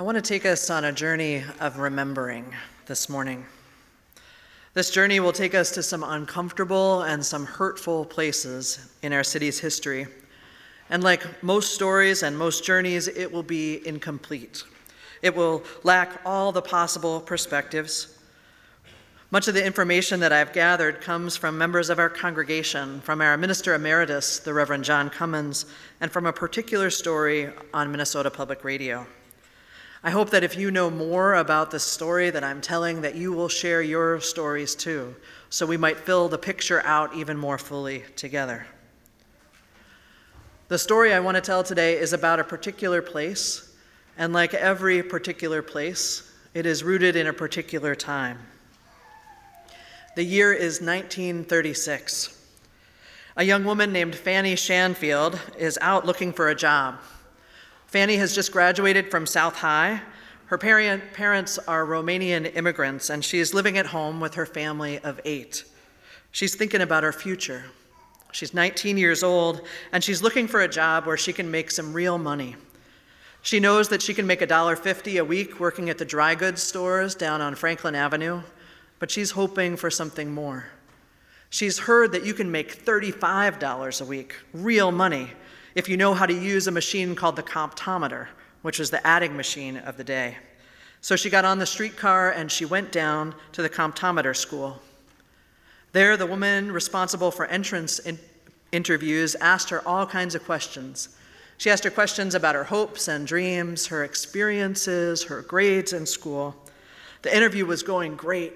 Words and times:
I 0.00 0.02
want 0.02 0.16
to 0.16 0.22
take 0.22 0.46
us 0.46 0.70
on 0.70 0.84
a 0.86 0.92
journey 0.92 1.44
of 1.60 1.78
remembering 1.78 2.54
this 2.86 3.10
morning. 3.10 3.44
This 4.72 4.90
journey 4.90 5.20
will 5.20 5.30
take 5.30 5.54
us 5.54 5.70
to 5.72 5.82
some 5.82 6.02
uncomfortable 6.02 7.02
and 7.02 7.22
some 7.22 7.44
hurtful 7.44 8.06
places 8.06 8.88
in 9.02 9.12
our 9.12 9.22
city's 9.22 9.58
history. 9.58 10.06
And 10.88 11.02
like 11.02 11.42
most 11.42 11.74
stories 11.74 12.22
and 12.22 12.38
most 12.38 12.64
journeys, 12.64 13.08
it 13.08 13.30
will 13.30 13.42
be 13.42 13.86
incomplete. 13.86 14.62
It 15.20 15.36
will 15.36 15.62
lack 15.82 16.22
all 16.24 16.50
the 16.50 16.62
possible 16.62 17.20
perspectives. 17.20 18.16
Much 19.30 19.48
of 19.48 19.54
the 19.54 19.66
information 19.66 20.18
that 20.20 20.32
I've 20.32 20.54
gathered 20.54 21.02
comes 21.02 21.36
from 21.36 21.58
members 21.58 21.90
of 21.90 21.98
our 21.98 22.08
congregation, 22.08 23.02
from 23.02 23.20
our 23.20 23.36
minister 23.36 23.74
emeritus, 23.74 24.38
the 24.38 24.54
Reverend 24.54 24.84
John 24.84 25.10
Cummins, 25.10 25.66
and 26.00 26.10
from 26.10 26.24
a 26.24 26.32
particular 26.32 26.88
story 26.88 27.50
on 27.74 27.90
Minnesota 27.90 28.30
Public 28.30 28.64
Radio. 28.64 29.06
I 30.02 30.10
hope 30.10 30.30
that 30.30 30.42
if 30.42 30.56
you 30.56 30.70
know 30.70 30.88
more 30.88 31.34
about 31.34 31.70
the 31.70 31.78
story 31.78 32.30
that 32.30 32.42
I'm 32.42 32.62
telling, 32.62 33.02
that 33.02 33.16
you 33.16 33.32
will 33.32 33.48
share 33.48 33.82
your 33.82 34.18
stories 34.20 34.74
too, 34.74 35.14
so 35.50 35.66
we 35.66 35.76
might 35.76 35.98
fill 35.98 36.28
the 36.28 36.38
picture 36.38 36.82
out 36.86 37.14
even 37.14 37.36
more 37.36 37.58
fully 37.58 38.04
together. 38.16 38.66
The 40.68 40.78
story 40.78 41.12
I 41.12 41.20
want 41.20 41.34
to 41.34 41.42
tell 41.42 41.62
today 41.62 41.98
is 41.98 42.14
about 42.14 42.40
a 42.40 42.44
particular 42.44 43.02
place, 43.02 43.76
and 44.16 44.32
like 44.32 44.54
every 44.54 45.02
particular 45.02 45.60
place, 45.60 46.32
it 46.54 46.64
is 46.64 46.82
rooted 46.82 47.14
in 47.14 47.26
a 47.26 47.32
particular 47.34 47.94
time. 47.94 48.38
The 50.16 50.24
year 50.24 50.52
is 50.54 50.80
1936. 50.80 52.36
A 53.36 53.44
young 53.44 53.64
woman 53.64 53.92
named 53.92 54.14
Fanny 54.14 54.56
Shanfield 54.56 55.38
is 55.58 55.78
out 55.82 56.06
looking 56.06 56.32
for 56.32 56.48
a 56.48 56.54
job. 56.54 56.96
Fanny 57.90 58.16
has 58.16 58.34
just 58.34 58.52
graduated 58.52 59.10
from 59.10 59.26
South 59.26 59.56
High. 59.56 60.00
Her 60.46 60.58
parent, 60.58 61.12
parents 61.12 61.58
are 61.58 61.84
Romanian 61.84 62.54
immigrants, 62.56 63.10
and 63.10 63.24
she 63.24 63.38
is 63.38 63.52
living 63.52 63.76
at 63.76 63.86
home 63.86 64.20
with 64.20 64.34
her 64.34 64.46
family 64.46 64.98
of 65.00 65.20
eight. 65.24 65.64
She's 66.32 66.54
thinking 66.54 66.80
about 66.80 67.02
her 67.02 67.12
future. 67.12 67.64
She's 68.32 68.54
19 68.54 68.96
years 68.96 69.22
old, 69.22 69.62
and 69.92 70.02
she's 70.02 70.22
looking 70.22 70.46
for 70.46 70.60
a 70.60 70.68
job 70.68 71.06
where 71.06 71.16
she 71.16 71.32
can 71.32 71.50
make 71.50 71.70
some 71.70 71.92
real 71.92 72.16
money. 72.16 72.56
She 73.42 73.60
knows 73.60 73.88
that 73.88 74.02
she 74.02 74.14
can 74.14 74.26
make 74.26 74.40
$1.50 74.40 75.20
a 75.20 75.24
week 75.24 75.60
working 75.60 75.90
at 75.90 75.98
the 75.98 76.04
dry 76.04 76.34
goods 76.34 76.62
stores 76.62 77.14
down 77.14 77.40
on 77.40 77.54
Franklin 77.54 77.94
Avenue 77.94 78.42
but 79.00 79.10
she's 79.10 79.32
hoping 79.32 79.76
for 79.76 79.90
something 79.90 80.30
more. 80.30 80.66
She's 81.48 81.80
heard 81.80 82.12
that 82.12 82.24
you 82.24 82.34
can 82.34 82.52
make 82.52 82.84
$35 82.84 84.00
a 84.00 84.04
week, 84.04 84.36
real 84.52 84.92
money, 84.92 85.32
if 85.74 85.88
you 85.88 85.96
know 85.96 86.14
how 86.14 86.26
to 86.26 86.34
use 86.34 86.66
a 86.66 86.72
machine 86.72 87.14
called 87.14 87.36
the 87.36 87.42
comptometer, 87.42 88.28
which 88.62 88.78
was 88.78 88.90
the 88.90 89.04
adding 89.06 89.36
machine 89.36 89.76
of 89.76 89.96
the 89.96 90.04
day. 90.04 90.36
So 91.00 91.16
she 91.16 91.30
got 91.30 91.44
on 91.44 91.58
the 91.58 91.66
streetcar 91.66 92.30
and 92.30 92.50
she 92.50 92.64
went 92.64 92.92
down 92.92 93.34
to 93.52 93.62
the 93.62 93.70
comptometer 93.70 94.36
school. 94.36 94.80
There, 95.92 96.16
the 96.16 96.26
woman 96.26 96.70
responsible 96.70 97.30
for 97.30 97.46
entrance 97.46 97.98
in- 97.98 98.18
interviews 98.70 99.34
asked 99.36 99.70
her 99.70 99.86
all 99.86 100.06
kinds 100.06 100.34
of 100.34 100.44
questions. 100.44 101.08
She 101.58 101.70
asked 101.70 101.84
her 101.84 101.90
questions 101.90 102.34
about 102.34 102.54
her 102.54 102.64
hopes 102.64 103.08
and 103.08 103.26
dreams, 103.26 103.86
her 103.86 104.04
experiences, 104.04 105.24
her 105.24 105.42
grades 105.42 105.92
in 105.92 106.06
school. 106.06 106.54
The 107.22 107.34
interview 107.34 107.66
was 107.66 107.82
going 107.82 108.16
great, 108.16 108.54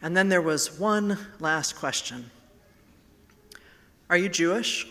and 0.00 0.16
then 0.16 0.28
there 0.28 0.40
was 0.40 0.78
one 0.78 1.18
last 1.38 1.76
question 1.76 2.30
Are 4.08 4.16
you 4.16 4.28
Jewish? 4.28 4.86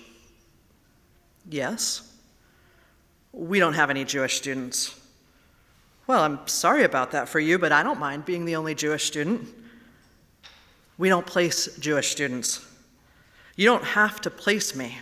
Yes. 1.49 2.13
We 3.33 3.59
don't 3.59 3.73
have 3.73 3.89
any 3.89 4.05
Jewish 4.05 4.37
students. 4.37 4.95
Well, 6.07 6.23
I'm 6.23 6.47
sorry 6.47 6.83
about 6.83 7.11
that 7.11 7.27
for 7.27 7.39
you, 7.39 7.59
but 7.59 7.71
I 7.71 7.83
don't 7.83 7.99
mind 7.99 8.25
being 8.25 8.45
the 8.45 8.55
only 8.55 8.75
Jewish 8.75 9.05
student. 9.05 9.47
We 10.97 11.09
don't 11.09 11.25
place 11.25 11.77
Jewish 11.77 12.09
students. 12.09 12.65
You 13.55 13.65
don't 13.65 13.83
have 13.83 14.21
to 14.21 14.29
place 14.29 14.75
me, 14.75 14.99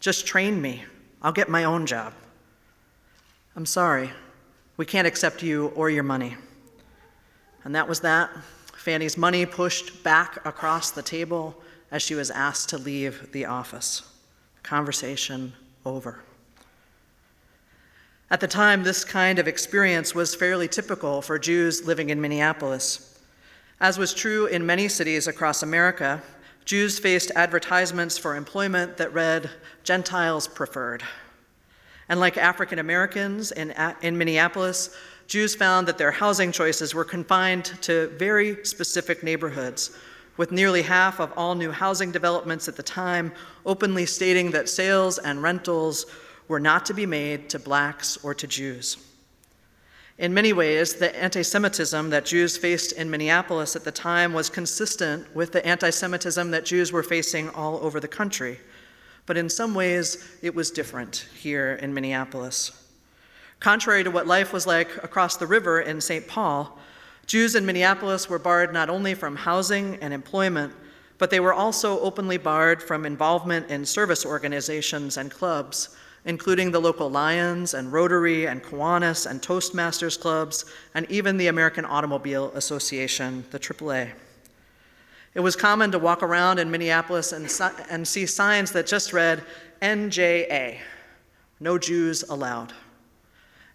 just 0.00 0.26
train 0.26 0.60
me. 0.60 0.84
I'll 1.22 1.32
get 1.32 1.48
my 1.48 1.64
own 1.64 1.86
job. 1.86 2.12
I'm 3.54 3.66
sorry. 3.66 4.10
We 4.76 4.86
can't 4.86 5.06
accept 5.06 5.42
you 5.42 5.68
or 5.68 5.88
your 5.88 6.02
money. 6.02 6.36
And 7.64 7.74
that 7.74 7.88
was 7.88 8.00
that. 8.00 8.30
Fanny's 8.74 9.16
money 9.16 9.46
pushed 9.46 10.02
back 10.02 10.44
across 10.44 10.90
the 10.90 11.02
table 11.02 11.54
as 11.92 12.02
she 12.02 12.14
was 12.14 12.30
asked 12.30 12.70
to 12.70 12.78
leave 12.78 13.30
the 13.32 13.44
office. 13.44 14.02
Conversation 14.62 15.52
over. 15.84 16.20
At 18.30 18.40
the 18.40 18.48
time, 18.48 18.82
this 18.82 19.04
kind 19.04 19.38
of 19.38 19.46
experience 19.46 20.14
was 20.14 20.34
fairly 20.34 20.66
typical 20.66 21.20
for 21.20 21.38
Jews 21.38 21.84
living 21.86 22.10
in 22.10 22.20
Minneapolis. 22.20 23.20
As 23.78 23.98
was 23.98 24.14
true 24.14 24.46
in 24.46 24.64
many 24.64 24.88
cities 24.88 25.26
across 25.26 25.62
America, 25.62 26.22
Jews 26.64 26.98
faced 26.98 27.32
advertisements 27.34 28.16
for 28.16 28.36
employment 28.36 28.96
that 28.96 29.12
read, 29.12 29.50
Gentiles 29.84 30.48
preferred. 30.48 31.02
And 32.08 32.20
like 32.20 32.36
African 32.36 32.78
Americans 32.78 33.52
in, 33.52 33.74
in 34.00 34.16
Minneapolis, 34.16 34.96
Jews 35.26 35.54
found 35.54 35.88
that 35.88 35.98
their 35.98 36.10
housing 36.10 36.52
choices 36.52 36.94
were 36.94 37.04
confined 37.04 37.64
to 37.82 38.08
very 38.18 38.64
specific 38.64 39.22
neighborhoods, 39.22 39.96
with 40.36 40.52
nearly 40.52 40.82
half 40.82 41.20
of 41.20 41.32
all 41.36 41.54
new 41.54 41.70
housing 41.70 42.10
developments 42.10 42.68
at 42.68 42.76
the 42.76 42.82
time 42.82 43.32
openly 43.66 44.06
stating 44.06 44.50
that 44.50 44.68
sales 44.68 45.18
and 45.18 45.42
rentals 45.42 46.06
were 46.48 46.60
not 46.60 46.86
to 46.86 46.94
be 46.94 47.06
made 47.06 47.48
to 47.50 47.58
blacks 47.58 48.16
or 48.24 48.34
to 48.34 48.46
Jews. 48.46 48.96
In 50.18 50.34
many 50.34 50.52
ways, 50.52 50.94
the 50.94 51.14
anti 51.20 51.42
Semitism 51.42 52.10
that 52.10 52.26
Jews 52.26 52.56
faced 52.56 52.92
in 52.92 53.10
Minneapolis 53.10 53.74
at 53.74 53.84
the 53.84 53.92
time 53.92 54.32
was 54.32 54.50
consistent 54.50 55.34
with 55.34 55.52
the 55.52 55.64
anti 55.66 55.90
Semitism 55.90 56.50
that 56.50 56.64
Jews 56.64 56.92
were 56.92 57.02
facing 57.02 57.48
all 57.50 57.78
over 57.78 57.98
the 57.98 58.08
country. 58.08 58.60
But 59.26 59.36
in 59.36 59.48
some 59.48 59.74
ways, 59.74 60.28
it 60.42 60.54
was 60.54 60.70
different 60.70 61.26
here 61.34 61.74
in 61.80 61.94
Minneapolis. 61.94 62.78
Contrary 63.60 64.04
to 64.04 64.10
what 64.10 64.26
life 64.26 64.52
was 64.52 64.66
like 64.66 65.02
across 65.02 65.36
the 65.36 65.46
river 65.46 65.80
in 65.80 66.00
St. 66.00 66.26
Paul, 66.26 66.78
Jews 67.32 67.54
in 67.54 67.64
Minneapolis 67.64 68.28
were 68.28 68.38
barred 68.38 68.74
not 68.74 68.90
only 68.90 69.14
from 69.14 69.36
housing 69.36 69.96
and 70.02 70.12
employment, 70.12 70.70
but 71.16 71.30
they 71.30 71.40
were 71.40 71.54
also 71.54 71.98
openly 72.00 72.36
barred 72.36 72.82
from 72.82 73.06
involvement 73.06 73.70
in 73.70 73.86
service 73.86 74.26
organizations 74.26 75.16
and 75.16 75.30
clubs, 75.30 75.96
including 76.26 76.70
the 76.70 76.78
local 76.78 77.08
Lions 77.08 77.72
and 77.72 77.90
Rotary 77.90 78.48
and 78.48 78.62
Kiwanis 78.62 79.24
and 79.24 79.40
Toastmasters 79.40 80.20
clubs, 80.20 80.66
and 80.92 81.10
even 81.10 81.38
the 81.38 81.46
American 81.46 81.86
Automobile 81.86 82.52
Association, 82.54 83.46
the 83.50 83.58
AAA. 83.58 84.10
It 85.32 85.40
was 85.40 85.56
common 85.56 85.90
to 85.92 85.98
walk 85.98 86.22
around 86.22 86.58
in 86.58 86.70
Minneapolis 86.70 87.32
and, 87.32 87.50
and 87.88 88.06
see 88.06 88.26
signs 88.26 88.72
that 88.72 88.86
just 88.86 89.14
read 89.14 89.42
NJA, 89.80 90.76
no 91.60 91.78
Jews 91.78 92.24
allowed. 92.24 92.74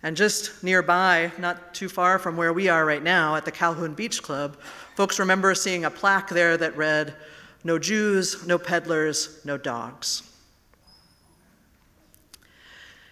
And 0.07 0.15
just 0.15 0.63
nearby, 0.63 1.33
not 1.37 1.73
too 1.73 1.89
far 1.89 2.17
from 2.17 2.37
where 2.37 2.53
we 2.53 2.69
are 2.69 2.85
right 2.85 3.03
now 3.03 3.35
at 3.35 3.43
the 3.43 3.51
Calhoun 3.51 3.93
Beach 3.93 4.23
Club, 4.23 4.55
folks 4.95 5.19
remember 5.19 5.53
seeing 5.53 5.83
a 5.83 5.91
plaque 5.91 6.29
there 6.29 6.55
that 6.55 6.77
read, 6.77 7.13
No 7.65 7.77
Jews, 7.77 8.47
no 8.47 8.57
peddlers, 8.57 9.41
no 9.43 9.57
dogs. 9.57 10.23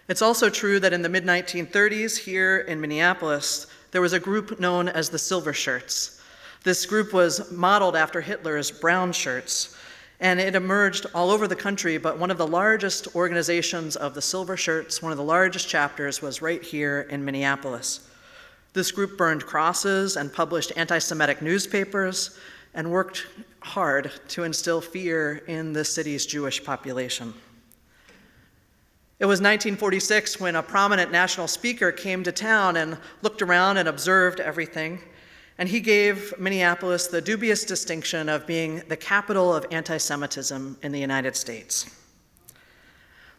It's 0.07 0.22
also 0.22 0.50
true 0.50 0.79
that 0.79 0.94
in 0.94 1.01
the 1.01 1.09
mid 1.09 1.25
1930s, 1.25 2.17
here 2.17 2.59
in 2.59 2.79
Minneapolis, 2.79 3.67
there 3.91 4.01
was 4.01 4.13
a 4.13 4.19
group 4.22 4.61
known 4.61 4.88
as 4.88 5.09
the 5.09 5.19
Silver 5.19 5.51
Shirts. 5.51 6.22
This 6.63 6.85
group 6.85 7.11
was 7.11 7.51
modeled 7.51 7.97
after 7.97 8.22
Hitler's 8.22 8.72
brown 8.72 9.11
shirts, 9.11 9.75
and 10.25 10.39
it 10.39 10.55
emerged 10.55 11.05
all 11.13 11.29
over 11.29 11.47
the 11.47 11.55
country, 11.55 11.99
but 11.99 12.17
one 12.17 12.31
of 12.31 12.39
the 12.39 12.47
largest 12.47 13.15
organizations 13.15 13.95
of 13.95 14.15
the 14.15 14.21
Silver 14.23 14.57
Shirts, 14.57 14.99
one 14.99 15.11
of 15.11 15.19
the 15.19 15.23
largest 15.23 15.69
chapters, 15.69 16.19
was 16.19 16.41
right 16.41 16.63
here 16.63 17.05
in 17.11 17.23
Minneapolis. 17.23 18.09
This 18.73 18.91
group 18.91 19.19
burned 19.19 19.45
crosses 19.45 20.17
and 20.17 20.33
published 20.33 20.72
anti 20.75 20.97
Semitic 20.97 21.43
newspapers 21.43 22.39
and 22.73 22.89
worked 22.89 23.27
hard 23.59 24.11
to 24.29 24.41
instill 24.41 24.81
fear 24.81 25.43
in 25.45 25.73
the 25.73 25.85
city's 25.85 26.25
Jewish 26.25 26.63
population. 26.63 27.31
It 29.19 29.25
was 29.25 29.41
1946 29.41 30.39
when 30.39 30.55
a 30.55 30.63
prominent 30.63 31.11
national 31.11 31.47
speaker 31.47 31.91
came 31.91 32.23
to 32.23 32.31
town 32.31 32.78
and 32.78 32.97
looked 33.21 33.43
around 33.43 33.78
and 33.78 33.87
observed 33.87 34.39
everything. 34.39 35.01
And 35.57 35.69
he 35.69 35.79
gave 35.79 36.37
Minneapolis 36.37 37.07
the 37.07 37.22
dubious 37.22 37.63
distinction 37.63 38.28
of 38.28 38.46
being 38.46 38.84
the 38.90 38.97
capital 38.97 39.55
of 39.55 39.66
anti 39.72 39.97
Semitism 39.97 40.78
in 40.81 40.91
the 40.91 40.99
United 40.99 41.35
States. 41.35 41.90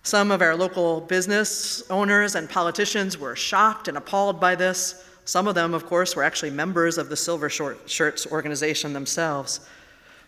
Some 0.02 0.30
of 0.30 0.40
our 0.40 0.54
local 0.54 1.00
business 1.00 1.82
owners 1.90 2.36
and 2.36 2.48
politicians 2.48 3.18
were 3.18 3.34
shocked 3.34 3.88
and 3.88 3.98
appalled 3.98 4.40
by 4.40 4.54
this. 4.54 5.04
Some 5.24 5.48
of 5.48 5.56
them, 5.56 5.74
of 5.74 5.84
course, 5.84 6.14
were 6.14 6.22
actually 6.22 6.50
members 6.50 6.96
of 6.96 7.08
the 7.08 7.16
Silver 7.16 7.50
Shirts 7.50 8.26
organization 8.28 8.92
themselves. 8.92 9.60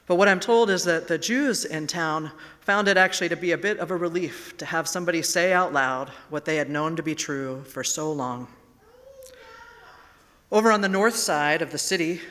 But 0.09 0.17
what 0.17 0.27
I'm 0.27 0.41
told 0.41 0.71
is 0.71 0.85
that 0.85 1.07
the 1.07 1.17
Jews 1.17 1.65
in 1.65 1.87
town 1.87 2.33
found 2.61 2.89
it 2.89 2.97
actually 2.97 3.29
to 3.29 3.37
be 3.37 3.53
a 3.53 3.59
bit 3.59 3.79
of 3.79 3.93
a 3.93 3.97
relief 3.97 4.57
to 4.57 4.67
have 4.67 4.89
somebody 4.89 5.23
say 5.23 5.53
out 5.53 5.73
loud 5.73 6.09
what 6.29 6.45
they 6.45 6.57
had 6.57 6.71
known 6.71 6.97
to 6.97 7.03
be 7.03 7.15
true 7.15 7.63
for 7.63 7.85
so 7.85 8.11
long. 8.11 8.49
Over 10.51 10.73
on 10.73 10.81
the 10.81 10.89
north 10.89 11.17
side 11.17 11.61
of 11.61 11.73
the 11.73 11.79
city, 11.79 12.23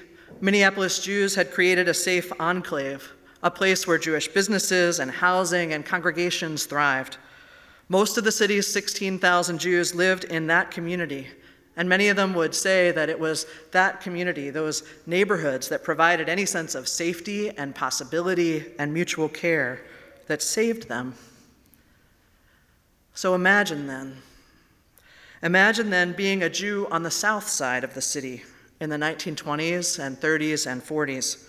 Minneapolis 0.41 0.99
Jews 0.99 1.35
had 1.35 1.51
created 1.51 1.87
a 1.87 1.93
safe 1.93 2.31
enclave, 2.39 3.11
a 3.43 3.51
place 3.51 3.85
where 3.85 3.99
Jewish 3.99 4.27
businesses 4.27 4.99
and 4.99 5.11
housing 5.11 5.73
and 5.73 5.85
congregations 5.85 6.65
thrived. 6.65 7.17
Most 7.89 8.17
of 8.17 8.23
the 8.23 8.31
city's 8.31 8.65
16,000 8.65 9.59
Jews 9.59 9.93
lived 9.93 10.23
in 10.23 10.47
that 10.47 10.71
community, 10.71 11.27
and 11.75 11.87
many 11.87 12.07
of 12.07 12.17
them 12.17 12.33
would 12.33 12.55
say 12.55 12.89
that 12.89 13.07
it 13.07 13.19
was 13.19 13.45
that 13.71 14.01
community, 14.01 14.49
those 14.49 14.81
neighborhoods, 15.05 15.69
that 15.69 15.83
provided 15.83 16.27
any 16.27 16.47
sense 16.47 16.73
of 16.73 16.87
safety 16.87 17.55
and 17.55 17.75
possibility 17.75 18.65
and 18.79 18.91
mutual 18.91 19.29
care 19.29 19.85
that 20.25 20.41
saved 20.41 20.89
them. 20.89 21.13
So 23.13 23.35
imagine 23.35 23.85
then. 23.85 24.17
Imagine 25.43 25.89
then 25.89 26.13
being 26.13 26.43
a 26.43 26.49
Jew 26.49 26.87
on 26.89 27.03
the 27.03 27.11
south 27.11 27.47
side 27.47 27.83
of 27.83 27.93
the 27.93 28.01
city 28.01 28.43
in 28.79 28.89
the 28.89 28.97
1920s 28.97 29.99
and 29.99 30.19
30s 30.19 30.69
and 30.69 30.81
40s. 30.83 31.47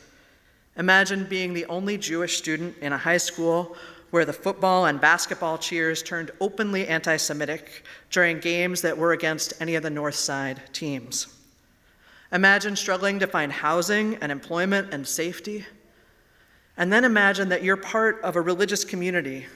Imagine 0.77 1.25
being 1.25 1.55
the 1.55 1.67
only 1.67 1.97
Jewish 1.97 2.37
student 2.39 2.77
in 2.81 2.93
a 2.93 2.99
high 2.99 3.17
school 3.17 3.77
where 4.11 4.25
the 4.25 4.33
football 4.33 4.87
and 4.87 5.01
basketball 5.01 5.59
cheers 5.59 6.03
turned 6.03 6.31
openly 6.41 6.87
anti 6.87 7.17
Semitic 7.17 7.85
during 8.11 8.39
games 8.41 8.83
that 8.83 8.97
were 8.97 9.13
against 9.13 9.55
any 9.61 9.75
of 9.75 9.83
the 9.83 9.91
North 9.91 10.15
Side 10.15 10.63
teams. 10.73 11.35
Imagine 12.33 12.77
struggling 12.77 13.19
to 13.19 13.27
find 13.27 13.51
housing 13.51 14.17
and 14.17 14.31
employment 14.31 14.93
and 14.93 15.07
safety. 15.07 15.65
And 16.77 16.93
then 16.93 17.05
imagine 17.05 17.49
that 17.49 17.63
you're 17.63 17.77
part 17.77 18.21
of 18.23 18.37
a 18.37 18.41
religious 18.41 18.85
community, 18.85 19.47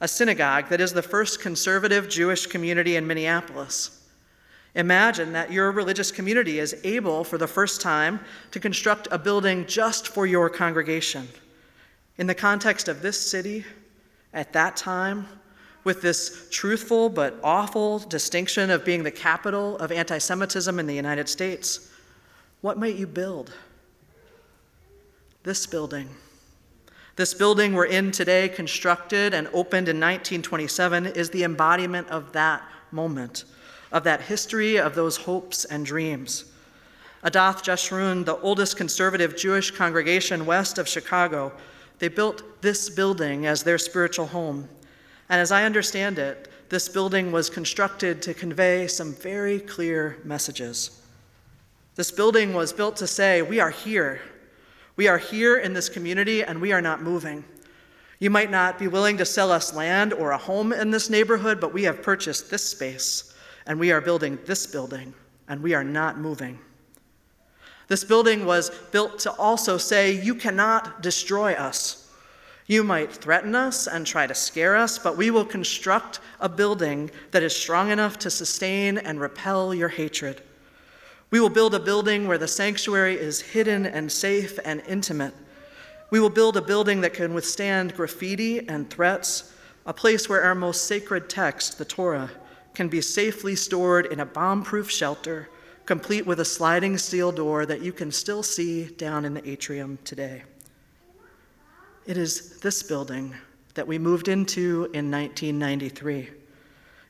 a 0.00 0.08
synagogue 0.08 0.68
that 0.68 0.80
is 0.80 0.92
the 0.92 1.02
first 1.02 1.40
conservative 1.40 2.08
Jewish 2.08 2.46
community 2.46 2.96
in 2.96 3.06
Minneapolis. 3.06 4.06
Imagine 4.74 5.32
that 5.32 5.50
your 5.50 5.72
religious 5.72 6.12
community 6.12 6.58
is 6.58 6.80
able, 6.84 7.24
for 7.24 7.38
the 7.38 7.48
first 7.48 7.80
time, 7.80 8.20
to 8.52 8.60
construct 8.60 9.08
a 9.10 9.18
building 9.18 9.66
just 9.66 10.08
for 10.08 10.26
your 10.26 10.48
congregation. 10.48 11.26
In 12.18 12.26
the 12.26 12.34
context 12.34 12.86
of 12.86 13.02
this 13.02 13.18
city, 13.18 13.64
at 14.32 14.52
that 14.52 14.76
time, 14.76 15.26
with 15.84 16.02
this 16.02 16.48
truthful 16.50 17.08
but 17.08 17.38
awful 17.42 17.98
distinction 17.98 18.70
of 18.70 18.84
being 18.84 19.02
the 19.02 19.10
capital 19.10 19.76
of 19.78 19.90
anti 19.90 20.18
Semitism 20.18 20.78
in 20.78 20.86
the 20.86 20.94
United 20.94 21.28
States, 21.28 21.90
what 22.60 22.78
might 22.78 22.96
you 22.96 23.06
build? 23.06 23.52
This 25.44 25.66
building. 25.66 26.08
This 27.18 27.34
building 27.34 27.72
we're 27.72 27.86
in 27.86 28.12
today, 28.12 28.48
constructed 28.48 29.34
and 29.34 29.48
opened 29.48 29.88
in 29.88 29.96
1927, 29.96 31.06
is 31.06 31.30
the 31.30 31.42
embodiment 31.42 32.08
of 32.10 32.30
that 32.30 32.62
moment, 32.92 33.42
of 33.90 34.04
that 34.04 34.20
history, 34.20 34.76
of 34.76 34.94
those 34.94 35.16
hopes 35.16 35.64
and 35.64 35.84
dreams. 35.84 36.44
Adath 37.24 37.64
Jeshurun, 37.64 38.24
the 38.24 38.36
oldest 38.36 38.76
conservative 38.76 39.36
Jewish 39.36 39.72
congregation 39.72 40.46
west 40.46 40.78
of 40.78 40.86
Chicago, 40.86 41.50
they 41.98 42.06
built 42.06 42.62
this 42.62 42.88
building 42.88 43.46
as 43.46 43.64
their 43.64 43.78
spiritual 43.78 44.26
home. 44.26 44.68
And 45.28 45.40
as 45.40 45.50
I 45.50 45.64
understand 45.64 46.20
it, 46.20 46.48
this 46.68 46.88
building 46.88 47.32
was 47.32 47.50
constructed 47.50 48.22
to 48.22 48.32
convey 48.32 48.86
some 48.86 49.12
very 49.12 49.58
clear 49.58 50.18
messages. 50.22 51.02
This 51.96 52.12
building 52.12 52.54
was 52.54 52.72
built 52.72 52.94
to 52.98 53.08
say, 53.08 53.42
We 53.42 53.58
are 53.58 53.70
here. 53.70 54.20
We 54.98 55.06
are 55.06 55.18
here 55.18 55.58
in 55.58 55.74
this 55.74 55.88
community 55.88 56.42
and 56.42 56.60
we 56.60 56.72
are 56.72 56.80
not 56.80 57.02
moving. 57.02 57.44
You 58.18 58.30
might 58.30 58.50
not 58.50 58.80
be 58.80 58.88
willing 58.88 59.16
to 59.18 59.24
sell 59.24 59.52
us 59.52 59.72
land 59.72 60.12
or 60.12 60.32
a 60.32 60.36
home 60.36 60.72
in 60.72 60.90
this 60.90 61.08
neighborhood, 61.08 61.60
but 61.60 61.72
we 61.72 61.84
have 61.84 62.02
purchased 62.02 62.50
this 62.50 62.68
space 62.68 63.32
and 63.64 63.78
we 63.78 63.92
are 63.92 64.00
building 64.00 64.40
this 64.44 64.66
building 64.66 65.14
and 65.46 65.62
we 65.62 65.72
are 65.72 65.84
not 65.84 66.18
moving. 66.18 66.58
This 67.86 68.02
building 68.02 68.44
was 68.44 68.70
built 68.90 69.20
to 69.20 69.30
also 69.34 69.78
say, 69.78 70.10
You 70.10 70.34
cannot 70.34 71.00
destroy 71.00 71.52
us. 71.52 72.12
You 72.66 72.82
might 72.82 73.12
threaten 73.12 73.54
us 73.54 73.86
and 73.86 74.04
try 74.04 74.26
to 74.26 74.34
scare 74.34 74.74
us, 74.74 74.98
but 74.98 75.16
we 75.16 75.30
will 75.30 75.44
construct 75.44 76.18
a 76.40 76.48
building 76.48 77.12
that 77.30 77.44
is 77.44 77.54
strong 77.54 77.92
enough 77.92 78.18
to 78.18 78.30
sustain 78.30 78.98
and 78.98 79.20
repel 79.20 79.72
your 79.72 79.90
hatred. 79.90 80.42
We 81.30 81.40
will 81.40 81.50
build 81.50 81.74
a 81.74 81.80
building 81.80 82.26
where 82.26 82.38
the 82.38 82.48
sanctuary 82.48 83.14
is 83.14 83.40
hidden 83.40 83.84
and 83.84 84.10
safe 84.10 84.58
and 84.64 84.82
intimate. 84.86 85.34
We 86.10 86.20
will 86.20 86.30
build 86.30 86.56
a 86.56 86.62
building 86.62 87.02
that 87.02 87.14
can 87.14 87.34
withstand 87.34 87.94
graffiti 87.94 88.66
and 88.68 88.88
threats, 88.88 89.52
a 89.84 89.92
place 89.92 90.28
where 90.28 90.42
our 90.42 90.54
most 90.54 90.86
sacred 90.86 91.28
text, 91.28 91.76
the 91.76 91.84
Torah, 91.84 92.30
can 92.74 92.88
be 92.88 93.00
safely 93.00 93.54
stored 93.54 94.06
in 94.06 94.20
a 94.20 94.26
bomb 94.26 94.62
proof 94.62 94.90
shelter 94.90 95.48
complete 95.88 96.26
with 96.26 96.38
a 96.38 96.44
sliding 96.44 96.98
steel 96.98 97.32
door 97.32 97.64
that 97.64 97.80
you 97.80 97.94
can 97.94 98.12
still 98.12 98.42
see 98.42 98.84
down 98.84 99.24
in 99.24 99.32
the 99.32 99.48
atrium 99.48 99.98
today. 100.04 100.42
It 102.04 102.18
is 102.18 102.60
this 102.60 102.82
building 102.82 103.34
that 103.72 103.86
we 103.86 103.98
moved 103.98 104.28
into 104.28 104.90
in 104.92 105.10
1993. 105.10 106.28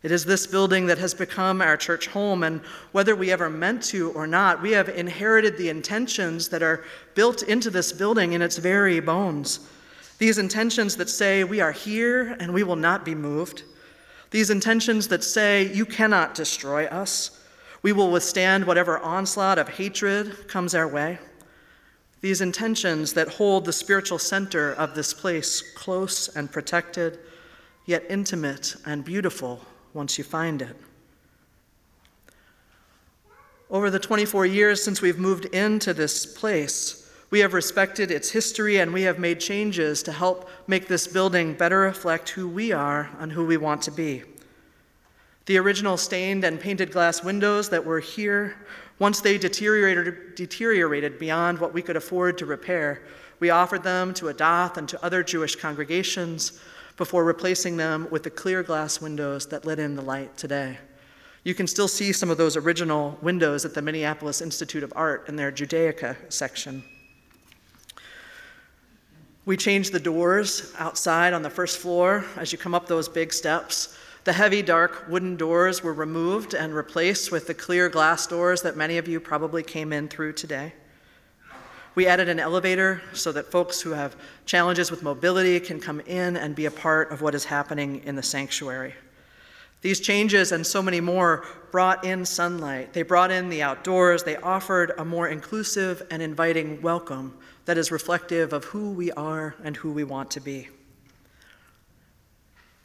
It 0.09 0.13
is 0.13 0.25
this 0.25 0.47
building 0.47 0.87
that 0.87 0.97
has 0.97 1.13
become 1.13 1.61
our 1.61 1.77
church 1.77 2.07
home, 2.07 2.43
and 2.43 2.63
whether 2.93 3.15
we 3.15 3.31
ever 3.31 3.51
meant 3.51 3.83
to 3.91 4.11
or 4.13 4.27
not, 4.27 4.63
we 4.63 4.71
have 4.71 4.89
inherited 4.89 5.59
the 5.59 5.69
intentions 5.69 6.49
that 6.49 6.63
are 6.63 6.83
built 7.15 7.43
into 7.43 7.69
this 7.69 7.93
building 7.93 8.33
in 8.33 8.41
its 8.41 8.57
very 8.57 9.01
bones. 9.01 9.69
These 10.17 10.39
intentions 10.39 10.97
that 10.97 11.11
say, 11.11 11.45
We 11.45 11.61
are 11.61 11.73
here 11.73 12.35
and 12.41 12.55
we 12.55 12.63
will 12.63 12.75
not 12.75 13.05
be 13.05 13.15
moved. 13.15 13.65
These 14.31 14.49
intentions 14.49 15.09
that 15.09 15.23
say, 15.23 15.71
You 15.75 15.85
cannot 15.85 16.35
destroy 16.35 16.87
us. 16.87 17.45
We 17.83 17.93
will 17.93 18.11
withstand 18.11 18.67
whatever 18.67 18.99
onslaught 19.01 19.59
of 19.59 19.69
hatred 19.69 20.49
comes 20.49 20.75
our 20.75 20.89
way. 20.89 21.19
These 22.23 22.41
intentions 22.41 23.13
that 23.13 23.29
hold 23.29 23.67
the 23.67 23.75
spiritual 23.75 24.19
center 24.19 24.73
of 24.73 24.95
this 24.95 25.13
place 25.13 25.61
close 25.61 26.35
and 26.35 26.51
protected, 26.51 27.19
yet 27.85 28.07
intimate 28.09 28.75
and 28.87 29.05
beautiful 29.05 29.67
once 29.95 30.19
you 30.19 30.25
find 30.25 30.63
it. 30.63 30.77
Over 33.71 33.91
the 33.91 33.99
24 33.99 34.47
years 34.47 34.83
since 34.83 35.03
we've 35.03 35.19
moved 35.19 35.45
into 35.47 35.93
this 35.93 36.25
place, 36.25 37.11
we 37.31 37.41
have 37.41 37.53
respected 37.53 38.11
its 38.11 38.31
history 38.31 38.79
and 38.79 38.93
we 38.93 39.03
have 39.03 39.19
made 39.19 39.41
changes 39.41 40.03
to 40.05 40.13
help 40.13 40.49
make 40.67 40.89
this 40.89 41.07
building 41.07 41.53
better 41.53 41.81
reflect 41.81 42.31
who 42.31 42.49
we 42.49 42.73
are 42.73 43.11
and 43.19 43.31
who 43.31 43.45
we 43.45 43.59
want 43.59 43.83
to 43.83 43.91
be. 43.91 44.23
The 45.45 45.59
original 45.59 45.97
stained 45.97 46.45
and 46.45 46.59
painted 46.59 46.93
glass 46.93 47.23
windows 47.23 47.69
that 47.69 47.85
were 47.85 48.01
here, 48.01 48.57
once 48.99 49.21
they 49.21 49.37
deteriorated, 49.37 50.35
deteriorated 50.35 51.19
beyond 51.19 51.59
what 51.59 51.75
we 51.75 51.83
could 51.83 51.97
afford 51.97 52.39
to 52.39 52.47
repair, 52.47 53.03
we 53.41 53.51
offered 53.51 53.83
them 53.83 54.13
to 54.15 54.27
Adath 54.27 54.77
and 54.77 54.89
to 54.89 55.05
other 55.05 55.23
Jewish 55.23 55.57
congregations 55.57 56.61
before 56.99 57.25
replacing 57.25 57.79
them 57.79 58.07
with 58.11 58.25
the 58.25 58.31
clear 58.31 58.63
glass 58.63 59.01
windows 59.01 59.47
that 59.47 59.65
let 59.65 59.79
in 59.79 59.97
the 59.97 60.03
light 60.03 60.37
today. 60.37 60.77
You 61.45 61.55
can 61.55 61.67
still 61.67 61.89
see 61.89 62.13
some 62.13 62.29
of 62.29 62.37
those 62.37 62.57
original 62.57 63.17
windows 63.23 63.65
at 63.65 63.73
the 63.73 63.81
Minneapolis 63.81 64.43
Institute 64.43 64.83
of 64.83 64.93
Art 64.95 65.29
in 65.29 65.37
their 65.37 65.51
Judaica 65.51 66.17
section. 66.29 66.85
We 69.47 69.57
changed 69.57 69.93
the 69.93 70.01
doors 70.01 70.75
outside 70.77 71.33
on 71.33 71.43
the 71.43 71.49
first 71.49 71.79
floor 71.79 72.27
as 72.37 72.53
you 72.53 72.59
come 72.59 72.75
up 72.75 72.87
those 72.87 73.09
big 73.09 73.33
steps. 73.33 73.97
The 74.25 74.33
heavy, 74.35 74.61
dark 74.61 75.07
wooden 75.09 75.37
doors 75.37 75.83
were 75.83 75.95
removed 75.95 76.53
and 76.53 76.75
replaced 76.75 77.33
with 77.33 77.47
the 77.47 77.55
clear 77.55 77.89
glass 77.89 78.27
doors 78.27 78.61
that 78.61 78.77
many 78.77 78.99
of 78.99 79.09
you 79.09 79.21
probably 79.21 79.63
came 79.63 79.93
in 79.93 80.09
through 80.09 80.35
today. 80.35 80.75
We 81.99 82.07
added 82.07 82.29
an 82.29 82.39
elevator 82.39 83.03
so 83.13 83.33
that 83.33 83.51
folks 83.51 83.81
who 83.81 83.91
have 83.91 84.15
challenges 84.47 84.89
with 84.89 85.03
mobility 85.03 85.59
can 85.59 85.81
come 85.81 85.99
in 85.99 86.37
and 86.37 86.55
be 86.55 86.67
a 86.67 86.71
part 86.71 87.11
of 87.11 87.23
what 87.23 87.35
is 87.35 87.47
happening 87.47 88.03
in 88.05 88.15
the 88.15 88.23
sanctuary. 88.23 88.95
These 89.81 89.99
changes 89.99 90.53
and 90.53 90.65
so 90.65 90.81
many 90.81 91.01
more 91.01 91.45
brought 91.73 92.05
in 92.05 92.25
sunlight. 92.25 92.93
They 92.93 93.03
brought 93.03 93.33
in 93.33 93.49
the 93.49 93.63
outdoors. 93.63 94.23
They 94.23 94.37
offered 94.37 94.93
a 94.97 95.05
more 95.05 95.27
inclusive 95.27 96.07
and 96.09 96.23
inviting 96.23 96.81
welcome 96.83 97.37
that 97.65 97.77
is 97.77 97.91
reflective 97.91 98.53
of 98.53 98.63
who 98.67 98.93
we 98.93 99.11
are 99.11 99.57
and 99.65 99.77
who 99.77 99.91
we 99.91 100.05
want 100.05 100.31
to 100.31 100.41
be. 100.41 100.69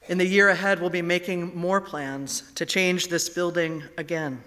In 0.08 0.18
the 0.18 0.26
year 0.26 0.50
ahead, 0.50 0.82
we'll 0.82 0.90
be 0.90 1.04
making 1.04 1.56
more 1.56 1.82
plans 1.82 2.52
to 2.56 2.66
change 2.66 3.10
this 3.10 3.30
building 3.30 3.84
again. 3.96 4.44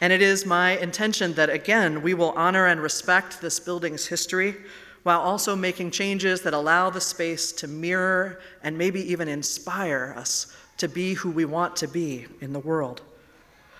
And 0.00 0.12
it 0.12 0.20
is 0.20 0.44
my 0.44 0.76
intention 0.78 1.34
that, 1.34 1.50
again, 1.50 2.02
we 2.02 2.14
will 2.14 2.32
honor 2.32 2.66
and 2.66 2.80
respect 2.80 3.40
this 3.40 3.60
building's 3.60 4.06
history 4.06 4.56
while 5.02 5.20
also 5.20 5.54
making 5.54 5.90
changes 5.90 6.40
that 6.42 6.54
allow 6.54 6.90
the 6.90 7.00
space 7.00 7.52
to 7.52 7.68
mirror 7.68 8.40
and 8.62 8.76
maybe 8.76 9.00
even 9.10 9.28
inspire 9.28 10.14
us 10.16 10.54
to 10.78 10.88
be 10.88 11.14
who 11.14 11.30
we 11.30 11.44
want 11.44 11.76
to 11.76 11.86
be 11.86 12.26
in 12.40 12.52
the 12.52 12.58
world. 12.58 13.02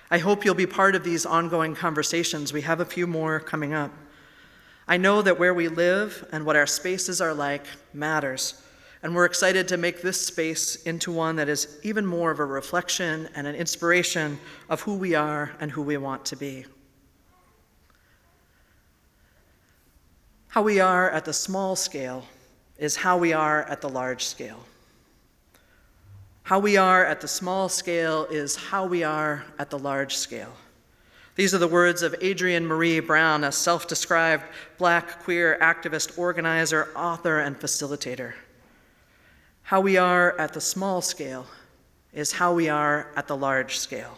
I 0.09 0.19
hope 0.19 0.45
you'll 0.45 0.53
be 0.53 0.67
part 0.67 0.95
of 0.95 1.03
these 1.03 1.25
ongoing 1.25 1.75
conversations. 1.75 2.53
We 2.53 2.61
have 2.61 2.79
a 2.79 2.85
few 2.85 3.07
more 3.07 3.39
coming 3.39 3.73
up. 3.73 3.91
I 4.87 4.97
know 4.97 5.23
that 5.23 5.39
where 5.39 5.53
we 5.53 5.67
live 5.67 6.27
and 6.31 6.45
what 6.45 6.55
our 6.55 6.67
spaces 6.67 7.19
are 7.19 7.33
like 7.33 7.65
matters. 7.91 8.61
And 9.05 9.13
we're 9.13 9.25
excited 9.25 9.67
to 9.67 9.77
make 9.77 10.01
this 10.01 10.19
space 10.19 10.77
into 10.77 11.11
one 11.11 11.35
that 11.35 11.47
is 11.47 11.77
even 11.83 12.07
more 12.07 12.31
of 12.31 12.39
a 12.39 12.45
reflection 12.45 13.29
and 13.35 13.45
an 13.45 13.53
inspiration 13.53 14.39
of 14.67 14.81
who 14.81 14.95
we 14.95 15.13
are 15.13 15.51
and 15.59 15.69
who 15.69 15.83
we 15.83 15.95
want 15.97 16.25
to 16.25 16.35
be. 16.35 16.65
How 20.47 20.63
we 20.63 20.79
are 20.79 21.11
at 21.11 21.23
the 21.23 21.33
small 21.33 21.75
scale 21.75 22.25
is 22.79 22.95
how 22.95 23.15
we 23.15 23.31
are 23.31 23.65
at 23.65 23.79
the 23.79 23.89
large 23.89 24.25
scale. 24.25 24.65
How 26.41 26.57
we 26.57 26.75
are 26.75 27.05
at 27.05 27.21
the 27.21 27.27
small 27.27 27.69
scale 27.69 28.25
is 28.31 28.55
how 28.55 28.87
we 28.87 29.03
are 29.03 29.45
at 29.59 29.69
the 29.69 29.77
large 29.77 30.15
scale. 30.15 30.53
These 31.35 31.53
are 31.53 31.59
the 31.59 31.67
words 31.67 32.01
of 32.01 32.15
Adrienne 32.23 32.65
Maree 32.65 33.05
Brown, 33.05 33.43
a 33.43 33.51
self 33.51 33.87
described 33.87 34.45
black 34.79 35.21
queer 35.21 35.59
activist, 35.61 36.17
organizer, 36.17 36.87
author, 36.95 37.41
and 37.41 37.55
facilitator. 37.59 38.33
How 39.65 39.81
we 39.81 39.97
are 39.97 40.39
at 40.39 40.53
the 40.53 40.61
small 40.61 41.01
scale 41.01 41.47
is 42.13 42.33
how 42.33 42.53
we 42.53 42.69
are 42.69 43.09
at 43.15 43.27
the 43.27 43.35
large 43.35 43.79
scale. 43.79 44.15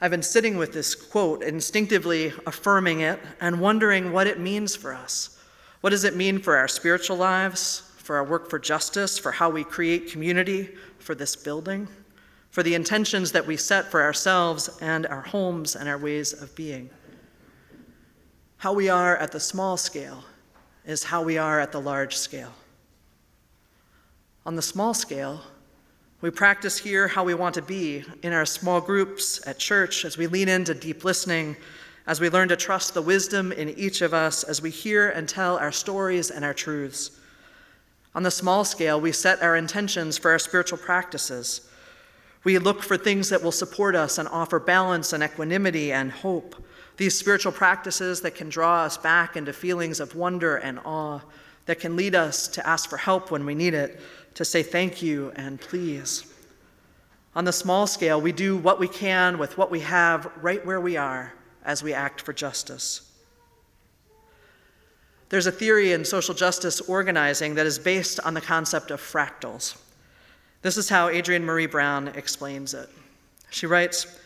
I've 0.00 0.12
been 0.12 0.22
sitting 0.22 0.56
with 0.56 0.72
this 0.72 0.94
quote, 0.94 1.42
instinctively 1.42 2.32
affirming 2.46 3.00
it 3.00 3.18
and 3.40 3.60
wondering 3.60 4.12
what 4.12 4.28
it 4.28 4.38
means 4.38 4.76
for 4.76 4.94
us. 4.94 5.42
What 5.80 5.90
does 5.90 6.04
it 6.04 6.14
mean 6.14 6.38
for 6.38 6.56
our 6.56 6.68
spiritual 6.68 7.16
lives, 7.16 7.90
for 7.96 8.14
our 8.14 8.22
work 8.22 8.48
for 8.48 8.60
justice, 8.60 9.18
for 9.18 9.32
how 9.32 9.50
we 9.50 9.64
create 9.64 10.12
community, 10.12 10.68
for 11.00 11.16
this 11.16 11.34
building, 11.34 11.88
for 12.50 12.62
the 12.62 12.76
intentions 12.76 13.32
that 13.32 13.44
we 13.44 13.56
set 13.56 13.90
for 13.90 14.04
ourselves 14.04 14.78
and 14.80 15.04
our 15.08 15.22
homes 15.22 15.74
and 15.74 15.88
our 15.88 15.98
ways 15.98 16.32
of 16.32 16.54
being? 16.54 16.90
How 18.58 18.72
we 18.72 18.88
are 18.88 19.16
at 19.16 19.32
the 19.32 19.40
small 19.40 19.76
scale 19.76 20.22
is 20.86 21.02
how 21.02 21.24
we 21.24 21.38
are 21.38 21.58
at 21.58 21.72
the 21.72 21.80
large 21.80 22.16
scale. 22.16 22.52
On 24.46 24.56
the 24.56 24.62
small 24.62 24.94
scale, 24.94 25.42
we 26.22 26.30
practice 26.30 26.78
here 26.78 27.08
how 27.08 27.24
we 27.24 27.34
want 27.34 27.54
to 27.56 27.62
be 27.62 28.04
in 28.22 28.32
our 28.32 28.46
small 28.46 28.80
groups 28.80 29.46
at 29.46 29.58
church 29.58 30.06
as 30.06 30.16
we 30.16 30.26
lean 30.26 30.48
into 30.48 30.72
deep 30.72 31.04
listening, 31.04 31.56
as 32.06 32.20
we 32.20 32.30
learn 32.30 32.48
to 32.48 32.56
trust 32.56 32.94
the 32.94 33.02
wisdom 33.02 33.52
in 33.52 33.68
each 33.78 34.00
of 34.00 34.14
us, 34.14 34.42
as 34.42 34.62
we 34.62 34.70
hear 34.70 35.10
and 35.10 35.28
tell 35.28 35.58
our 35.58 35.70
stories 35.70 36.30
and 36.30 36.42
our 36.42 36.54
truths. 36.54 37.10
On 38.14 38.22
the 38.22 38.30
small 38.30 38.64
scale, 38.64 38.98
we 38.98 39.12
set 39.12 39.42
our 39.42 39.56
intentions 39.56 40.16
for 40.16 40.30
our 40.30 40.38
spiritual 40.38 40.78
practices. 40.78 41.68
We 42.42 42.58
look 42.58 42.82
for 42.82 42.96
things 42.96 43.28
that 43.28 43.42
will 43.42 43.52
support 43.52 43.94
us 43.94 44.16
and 44.16 44.26
offer 44.26 44.58
balance 44.58 45.12
and 45.12 45.22
equanimity 45.22 45.92
and 45.92 46.10
hope. 46.10 46.56
These 46.96 47.16
spiritual 47.16 47.52
practices 47.52 48.22
that 48.22 48.34
can 48.34 48.48
draw 48.48 48.84
us 48.84 48.96
back 48.96 49.36
into 49.36 49.52
feelings 49.52 50.00
of 50.00 50.16
wonder 50.16 50.56
and 50.56 50.78
awe, 50.84 51.20
that 51.66 51.78
can 51.78 51.94
lead 51.94 52.14
us 52.14 52.48
to 52.48 52.66
ask 52.66 52.90
for 52.90 52.96
help 52.96 53.30
when 53.30 53.46
we 53.46 53.54
need 53.54 53.74
it, 53.74 54.00
to 54.34 54.44
say 54.44 54.62
thank 54.62 55.02
you 55.02 55.32
and 55.36 55.60
please. 55.60 56.24
On 57.34 57.44
the 57.44 57.52
small 57.52 57.86
scale, 57.86 58.20
we 58.20 58.32
do 58.32 58.56
what 58.56 58.80
we 58.80 58.88
can 58.88 59.38
with 59.38 59.56
what 59.56 59.70
we 59.70 59.80
have 59.80 60.30
right 60.42 60.64
where 60.64 60.80
we 60.80 60.96
are 60.96 61.32
as 61.64 61.82
we 61.82 61.92
act 61.92 62.20
for 62.20 62.32
justice. 62.32 63.10
There's 65.28 65.46
a 65.46 65.52
theory 65.52 65.92
in 65.92 66.04
social 66.04 66.34
justice 66.34 66.80
organizing 66.80 67.54
that 67.54 67.66
is 67.66 67.78
based 67.78 68.18
on 68.20 68.34
the 68.34 68.40
concept 68.40 68.90
of 68.90 69.00
fractals. 69.00 69.76
This 70.62 70.76
is 70.76 70.88
how 70.88 71.08
Adrienne 71.08 71.44
Maree 71.44 71.70
Brown 71.70 72.08
explains 72.08 72.74
it. 72.74 72.88
She 73.50 73.66
writes 73.66 74.18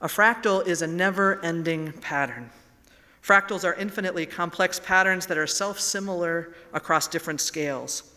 A 0.00 0.08
fractal 0.08 0.66
is 0.66 0.80
a 0.80 0.86
never 0.86 1.44
ending 1.44 1.92
pattern. 2.00 2.50
Fractals 3.22 3.62
are 3.62 3.74
infinitely 3.74 4.24
complex 4.24 4.80
patterns 4.80 5.26
that 5.26 5.36
are 5.36 5.46
self 5.46 5.78
similar 5.78 6.54
across 6.72 7.08
different 7.08 7.42
scales. 7.42 8.14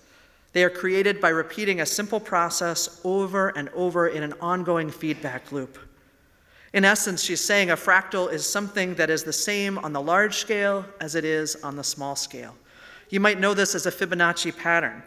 They 0.54 0.64
are 0.64 0.70
created 0.70 1.22
by 1.22 1.30
repeating 1.30 1.80
a 1.80 1.86
simple 1.86 2.20
process 2.20 3.00
over 3.04 3.50
and 3.50 3.70
over 3.70 4.08
in 4.08 4.24
an 4.24 4.34
ongoing 4.42 4.90
feedback 4.90 5.52
loop. 5.52 5.78
In 6.74 6.86
essence, 6.86 7.22
she's 7.22 7.44
saying 7.44 7.70
a 7.70 7.76
fractal 7.76 8.32
is 8.32 8.48
something 8.48 8.96
that 8.96 9.10
is 9.10 9.24
the 9.24 9.34
same 9.34 9.78
on 9.80 9.94
the 9.94 10.02
large 10.02 10.38
scale 10.38 10.86
as 11.00 11.16
it 11.16 11.26
is 11.26 11.56
on 11.64 11.76
the 11.76 11.84
small 11.84 12.16
scale. 12.16 12.56
You 13.10 13.20
might 13.20 13.40
know 13.40 13.54
this 13.54 13.76
as 13.76 13.86
a 13.86 13.92
Fibonacci 13.92 14.58
pattern. 14.58 15.04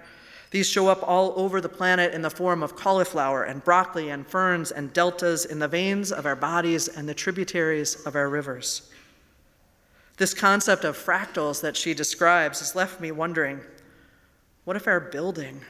These 0.51 0.69
show 0.69 0.89
up 0.89 1.03
all 1.03 1.33
over 1.37 1.61
the 1.61 1.69
planet 1.69 2.15
in 2.15 2.23
the 2.23 2.31
form 2.31 2.63
of 2.63 2.77
cauliflower 2.77 3.45
and 3.45 3.65
broccoli 3.65 4.11
and 4.11 4.27
ferns 4.27 4.71
and 4.71 4.93
deltas 4.93 5.47
in 5.47 5.59
the 5.59 5.69
veins 5.69 6.13
of 6.13 6.27
our 6.27 6.37
bodies 6.37 6.87
and 6.87 7.09
the 7.09 7.15
tributaries 7.15 7.97
of 8.07 8.15
our 8.15 8.29
rivers. 8.29 8.91
This 10.17 10.33
concept 10.33 10.85
of 10.85 10.97
fractals 10.97 11.61
that 11.63 11.77
she 11.77 11.93
describes 11.93 12.61
has 12.61 12.77
left 12.77 13.01
me 13.01 13.11
wondering 13.11 13.61
what 14.65 14.77
if 14.77 14.87
our 14.87 15.01
building, 15.01 15.61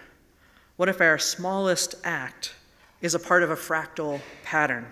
what 0.76 0.88
if 0.88 1.00
our 1.00 1.18
smallest 1.18 1.96
act 2.04 2.54
is 3.00 3.14
a 3.14 3.18
part 3.18 3.42
of 3.42 3.50
a 3.50 3.56
fractal 3.56 4.20
pattern? 4.44 4.86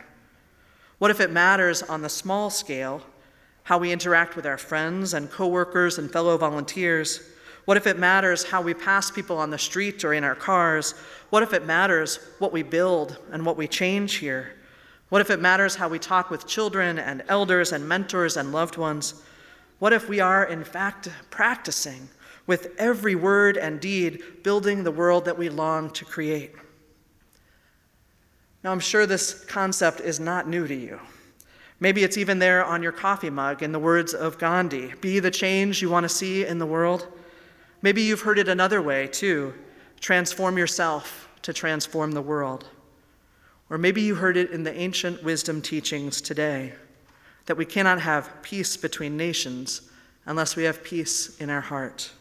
What 0.98 1.10
if 1.10 1.20
it 1.20 1.30
matters 1.30 1.82
on 1.82 2.02
the 2.02 2.08
small 2.08 2.50
scale 2.50 3.02
how 3.64 3.78
we 3.78 3.92
interact 3.92 4.34
with 4.34 4.44
our 4.44 4.58
friends 4.58 5.14
and 5.14 5.30
coworkers 5.30 5.98
and 5.98 6.12
fellow 6.12 6.36
volunteers? 6.36 7.20
What 7.64 7.76
if 7.76 7.86
it 7.86 7.98
matters 7.98 8.42
how 8.42 8.60
we 8.60 8.74
pass 8.74 9.10
people 9.10 9.38
on 9.38 9.50
the 9.50 9.58
street 9.58 10.04
or 10.04 10.14
in 10.14 10.24
our 10.24 10.34
cars? 10.34 10.94
What 11.30 11.44
if 11.44 11.52
it 11.52 11.64
matters 11.64 12.18
what 12.40 12.52
we 12.52 12.62
build 12.62 13.18
and 13.30 13.46
what 13.46 13.56
we 13.56 13.68
change 13.68 14.14
here? 14.14 14.56
What 15.10 15.20
if 15.20 15.30
it 15.30 15.40
matters 15.40 15.76
how 15.76 15.88
we 15.88 16.00
talk 16.00 16.28
with 16.28 16.46
children 16.46 16.98
and 16.98 17.22
elders 17.28 17.70
and 17.70 17.88
mentors 17.88 18.36
and 18.36 18.50
loved 18.50 18.76
ones? 18.76 19.22
What 19.78 19.92
if 19.92 20.08
we 20.08 20.18
are, 20.20 20.44
in 20.44 20.64
fact, 20.64 21.08
practicing 21.30 22.08
with 22.46 22.74
every 22.78 23.14
word 23.14 23.56
and 23.56 23.80
deed, 23.80 24.22
building 24.42 24.84
the 24.84 24.90
world 24.90 25.24
that 25.24 25.38
we 25.38 25.48
long 25.48 25.90
to 25.90 26.04
create. 26.04 26.54
Now, 28.64 28.72
I'm 28.72 28.80
sure 28.80 29.06
this 29.06 29.44
concept 29.44 30.00
is 30.00 30.20
not 30.20 30.48
new 30.48 30.66
to 30.66 30.74
you. 30.74 31.00
Maybe 31.80 32.04
it's 32.04 32.16
even 32.16 32.38
there 32.38 32.64
on 32.64 32.82
your 32.82 32.92
coffee 32.92 33.30
mug 33.30 33.62
in 33.62 33.72
the 33.72 33.78
words 33.78 34.14
of 34.14 34.38
Gandhi 34.38 34.92
Be 35.00 35.18
the 35.18 35.30
change 35.30 35.82
you 35.82 35.90
want 35.90 36.04
to 36.04 36.08
see 36.08 36.44
in 36.46 36.58
the 36.58 36.66
world. 36.66 37.08
Maybe 37.82 38.02
you've 38.02 38.20
heard 38.20 38.38
it 38.38 38.48
another 38.48 38.80
way, 38.80 39.08
too 39.08 39.54
transform 40.02 40.58
yourself 40.58 41.28
to 41.42 41.52
transform 41.52 42.12
the 42.12 42.20
world. 42.20 42.68
Or 43.70 43.78
maybe 43.78 44.02
you 44.02 44.16
heard 44.16 44.36
it 44.36 44.50
in 44.50 44.64
the 44.64 44.76
ancient 44.76 45.22
wisdom 45.22 45.62
teachings 45.62 46.20
today 46.20 46.72
that 47.46 47.56
we 47.56 47.64
cannot 47.64 48.00
have 48.00 48.42
peace 48.42 48.76
between 48.76 49.16
nations 49.16 49.82
unless 50.26 50.56
we 50.56 50.64
have 50.64 50.84
peace 50.84 51.38
in 51.38 51.50
our 51.50 51.60
heart. 51.60 52.12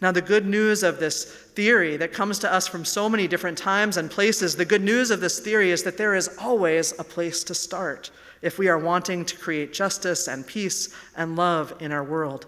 Now, 0.00 0.12
the 0.12 0.22
good 0.22 0.46
news 0.46 0.84
of 0.84 1.00
this 1.00 1.24
theory 1.24 1.96
that 1.96 2.12
comes 2.12 2.38
to 2.40 2.52
us 2.52 2.68
from 2.68 2.84
so 2.84 3.08
many 3.08 3.26
different 3.26 3.58
times 3.58 3.96
and 3.96 4.08
places, 4.08 4.54
the 4.54 4.64
good 4.64 4.82
news 4.82 5.10
of 5.10 5.20
this 5.20 5.40
theory 5.40 5.70
is 5.70 5.82
that 5.82 5.96
there 5.96 6.14
is 6.14 6.30
always 6.40 6.96
a 7.00 7.04
place 7.04 7.42
to 7.44 7.54
start 7.54 8.10
if 8.40 8.58
we 8.58 8.68
are 8.68 8.78
wanting 8.78 9.24
to 9.24 9.36
create 9.36 9.72
justice 9.72 10.28
and 10.28 10.46
peace 10.46 10.94
and 11.16 11.34
love 11.34 11.74
in 11.80 11.90
our 11.90 12.04
world. 12.04 12.46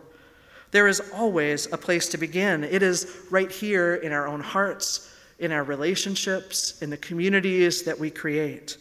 There 0.71 0.87
is 0.87 1.03
always 1.13 1.67
a 1.73 1.77
place 1.77 2.09
to 2.11 2.19
begin. 2.19 2.63
It 2.63 2.85
is 2.85 3.17
right 3.31 3.51
here 3.51 3.97
in 3.97 4.13
our 4.13 4.29
own 4.29 4.41
hearts, 4.41 5.13
in 5.41 5.51
our 5.51 5.65
relationships, 5.65 6.81
in 6.81 6.91
the 6.91 6.97
communities 6.97 7.83
that 7.83 7.99
we 7.99 8.11
create. 8.11 8.77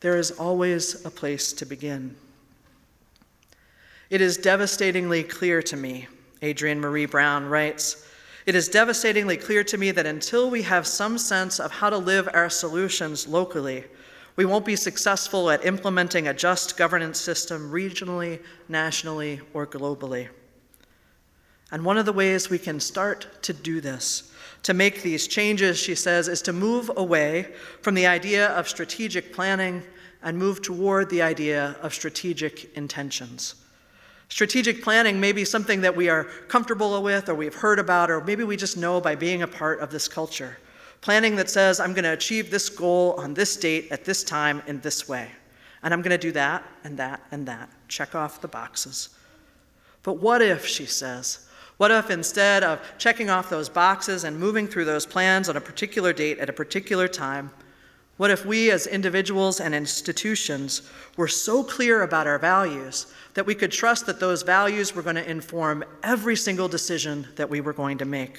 There 0.00 0.16
is 0.16 0.30
always 0.30 1.04
a 1.04 1.10
place 1.10 1.52
to 1.54 1.66
begin. 1.66 2.14
It 4.10 4.20
is 4.20 4.36
devastatingly 4.36 5.24
clear 5.24 5.60
to 5.62 5.76
me 5.76 6.06
Adrienne 6.42 6.80
Maree 6.80 7.10
Brown 7.10 7.46
writes 7.46 8.06
It 8.46 8.54
is 8.54 8.68
devastatingly 8.68 9.36
clear 9.36 9.64
to 9.64 9.78
me 9.78 9.90
that 9.90 10.06
until 10.06 10.50
we 10.50 10.62
have 10.62 10.86
some 10.86 11.18
sense 11.18 11.58
of 11.58 11.70
how 11.70 11.90
to 11.90 11.98
live 11.98 12.28
our 12.32 12.50
solutions 12.50 13.26
locally, 13.26 13.84
we 14.36 14.44
won't 14.44 14.64
be 14.64 14.76
successful 14.76 15.50
at 15.50 15.64
implementing 15.64 16.28
a 16.28 16.34
just 16.34 16.76
governance 16.76 17.18
system 17.18 17.72
regionally, 17.72 18.40
nationally, 18.68 19.40
or 19.52 19.66
globally. 19.66 20.28
And 21.72 21.84
one 21.84 21.98
of 21.98 22.06
the 22.06 22.12
ways 22.12 22.48
we 22.48 22.58
can 22.58 22.80
start 22.80 23.42
to 23.42 23.52
do 23.52 23.80
this, 23.80 24.32
to 24.62 24.74
make 24.74 25.02
these 25.02 25.26
changes, 25.26 25.78
she 25.78 25.94
says, 25.94 26.28
is 26.28 26.40
to 26.42 26.52
move 26.52 26.90
away 26.96 27.52
from 27.82 27.94
the 27.94 28.06
idea 28.06 28.48
of 28.50 28.68
strategic 28.68 29.32
planning 29.32 29.82
and 30.22 30.38
move 30.38 30.62
toward 30.62 31.10
the 31.10 31.22
idea 31.22 31.76
of 31.82 31.92
strategic 31.92 32.76
intentions. 32.76 33.56
Strategic 34.28 34.82
planning 34.82 35.18
may 35.18 35.32
be 35.32 35.44
something 35.44 35.80
that 35.80 35.96
we 35.96 36.08
are 36.08 36.24
comfortable 36.48 37.02
with 37.02 37.28
or 37.28 37.34
we've 37.34 37.54
heard 37.54 37.78
about, 37.78 38.10
or 38.10 38.22
maybe 38.22 38.44
we 38.44 38.56
just 38.56 38.76
know 38.76 39.00
by 39.00 39.14
being 39.14 39.42
a 39.42 39.48
part 39.48 39.80
of 39.80 39.90
this 39.90 40.06
culture. 40.06 40.58
Planning 41.00 41.36
that 41.36 41.48
says, 41.48 41.80
I'm 41.80 41.94
going 41.94 42.04
to 42.04 42.12
achieve 42.12 42.50
this 42.50 42.68
goal 42.68 43.14
on 43.14 43.34
this 43.34 43.56
date 43.56 43.88
at 43.90 44.04
this 44.04 44.22
time 44.24 44.62
in 44.66 44.80
this 44.80 45.08
way. 45.08 45.30
And 45.82 45.94
I'm 45.94 46.02
going 46.02 46.10
to 46.10 46.18
do 46.18 46.32
that 46.32 46.64
and 46.84 46.98
that 46.98 47.22
and 47.30 47.46
that. 47.46 47.70
Check 47.86 48.14
off 48.14 48.40
the 48.40 48.48
boxes. 48.48 49.10
But 50.02 50.14
what 50.14 50.42
if, 50.42 50.66
she 50.66 50.86
says, 50.86 51.46
what 51.78 51.90
if 51.90 52.10
instead 52.10 52.64
of 52.64 52.80
checking 52.98 53.30
off 53.30 53.48
those 53.48 53.68
boxes 53.68 54.24
and 54.24 54.38
moving 54.38 54.66
through 54.66 54.84
those 54.84 55.06
plans 55.06 55.48
on 55.48 55.56
a 55.56 55.60
particular 55.60 56.12
date 56.12 56.38
at 56.38 56.50
a 56.50 56.52
particular 56.52 57.06
time, 57.06 57.50
what 58.18 58.32
if 58.32 58.44
we 58.44 58.70
as 58.72 58.86
individuals 58.86 59.60
and 59.60 59.74
institutions 59.74 60.82
were 61.16 61.28
so 61.28 61.62
clear 61.62 62.02
about 62.02 62.26
our 62.26 62.38
values 62.38 63.06
that 63.34 63.46
we 63.46 63.54
could 63.54 63.70
trust 63.70 64.06
that 64.06 64.18
those 64.18 64.42
values 64.42 64.92
were 64.94 65.02
going 65.02 65.16
to 65.16 65.30
inform 65.30 65.84
every 66.02 66.34
single 66.34 66.66
decision 66.66 67.28
that 67.36 67.48
we 67.48 67.60
were 67.60 67.72
going 67.72 67.96
to 67.98 68.04
make? 68.04 68.38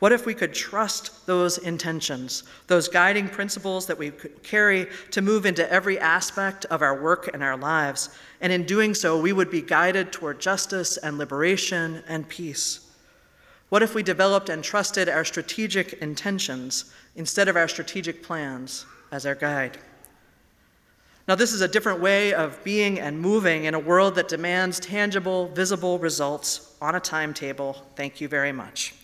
What 0.00 0.10
if 0.10 0.26
we 0.26 0.34
could 0.34 0.54
trust 0.54 1.24
those 1.26 1.58
intentions, 1.58 2.42
those 2.66 2.88
guiding 2.88 3.28
principles 3.28 3.86
that 3.86 3.98
we 3.98 4.10
carry 4.42 4.88
to 5.12 5.22
move 5.22 5.46
into 5.46 5.70
every 5.70 5.98
aspect 5.98 6.64
of 6.64 6.82
our 6.82 7.00
work 7.00 7.30
and 7.32 7.44
our 7.44 7.56
lives? 7.56 8.08
And 8.40 8.52
in 8.52 8.64
doing 8.64 8.94
so, 8.94 9.20
we 9.20 9.32
would 9.32 9.50
be 9.50 9.62
guided 9.62 10.10
toward 10.10 10.40
justice 10.40 10.96
and 10.96 11.16
liberation 11.16 12.02
and 12.08 12.28
peace. 12.28 12.89
What 13.70 13.82
if 13.82 13.94
we 13.94 14.02
developed 14.02 14.48
and 14.48 14.62
trusted 14.62 15.08
our 15.08 15.24
strategic 15.24 15.94
intentions 15.94 16.92
instead 17.16 17.48
of 17.48 17.56
our 17.56 17.68
strategic 17.68 18.22
plans 18.22 18.84
as 19.12 19.24
our 19.24 19.36
guide? 19.36 19.78
Now, 21.28 21.36
this 21.36 21.52
is 21.52 21.60
a 21.60 21.68
different 21.68 22.00
way 22.00 22.34
of 22.34 22.62
being 22.64 22.98
and 22.98 23.20
moving 23.20 23.64
in 23.64 23.74
a 23.74 23.78
world 23.78 24.16
that 24.16 24.26
demands 24.26 24.80
tangible, 24.80 25.46
visible 25.48 26.00
results 26.00 26.74
on 26.82 26.96
a 26.96 27.00
timetable. 27.00 27.86
Thank 27.94 28.20
you 28.20 28.26
very 28.26 28.50
much. 28.50 28.94